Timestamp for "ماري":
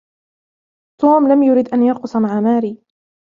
2.39-2.81